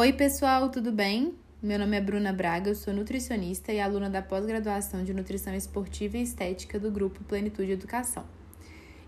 [0.00, 1.34] Oi, pessoal, tudo bem?
[1.60, 6.16] Meu nome é Bruna Braga, eu sou nutricionista e aluna da pós-graduação de Nutrição Esportiva
[6.16, 8.24] e Estética do grupo Plenitude Educação.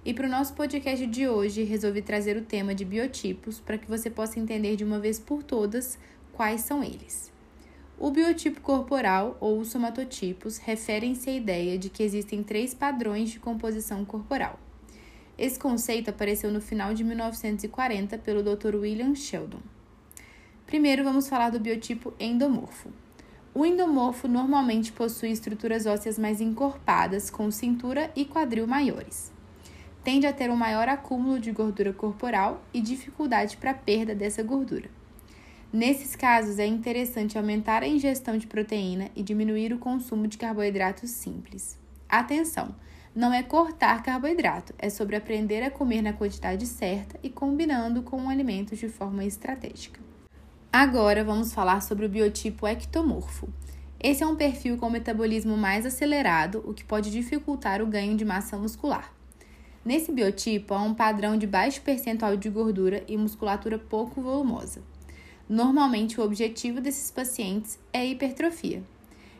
[0.05, 3.87] E para o nosso podcast de hoje, resolvi trazer o tema de biotipos para que
[3.87, 5.97] você possa entender de uma vez por todas
[6.33, 7.33] quais são eles.
[7.97, 13.39] O biotipo corporal ou os somatotipos referem-se à ideia de que existem três padrões de
[13.39, 14.59] composição corporal.
[15.39, 18.75] Esse conceito apareceu no final de 1940 pelo Dr.
[18.75, 19.61] William Sheldon.
[20.71, 22.91] Primeiro, vamos falar do biotipo endomorfo.
[23.53, 29.33] O endomorfo normalmente possui estruturas ósseas mais encorpadas, com cintura e quadril maiores.
[30.05, 34.45] Tende a ter um maior acúmulo de gordura corporal e dificuldade para a perda dessa
[34.45, 34.89] gordura.
[35.73, 41.11] Nesses casos, é interessante aumentar a ingestão de proteína e diminuir o consumo de carboidratos
[41.11, 41.77] simples.
[42.09, 42.77] Atenção!
[43.13, 48.31] Não é cortar carboidrato, é sobre aprender a comer na quantidade certa e combinando com
[48.31, 50.10] alimentos de forma estratégica.
[50.73, 53.49] Agora vamos falar sobre o biotipo ectomorfo.
[53.99, 58.25] Esse é um perfil com metabolismo mais acelerado, o que pode dificultar o ganho de
[58.25, 59.13] massa muscular.
[59.85, 64.81] Nesse biotipo, há um padrão de baixo percentual de gordura e musculatura pouco volumosa.
[65.49, 68.81] Normalmente, o objetivo desses pacientes é hipertrofia.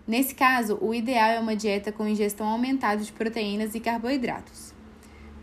[0.09, 4.75] Nesse caso, o ideal é uma dieta com ingestão aumentada de proteínas e carboidratos.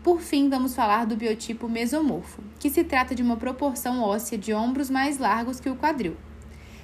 [0.02, 4.54] Por fim, vamos falar do biotipo mesomorfo, que se trata de uma proporção óssea de
[4.54, 6.16] ombros mais largos que o quadril.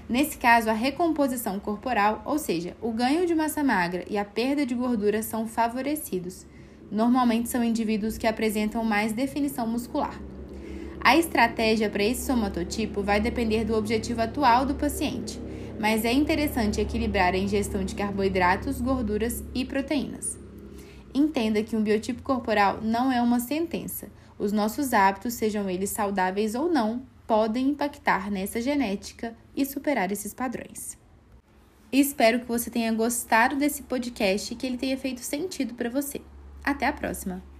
[0.08, 4.66] Nesse caso, a recomposição corporal, ou seja, o ganho de massa magra e a perda
[4.66, 6.44] de gordura são favorecidos.
[6.90, 10.20] Normalmente são indivíduos que apresentam mais definição muscular.
[11.00, 15.40] A estratégia para esse somatotipo vai depender do objetivo atual do paciente,
[15.80, 20.43] mas é interessante equilibrar a ingestão de carboidratos, gorduras e proteínas.
[21.14, 24.08] Entenda que um biotipo corporal não é uma sentença.
[24.36, 30.34] Os nossos hábitos, sejam eles saudáveis ou não, podem impactar nessa genética e superar esses
[30.34, 30.98] padrões.
[31.92, 36.20] Espero que você tenha gostado desse podcast e que ele tenha feito sentido para você.
[36.64, 37.53] Até a próxima!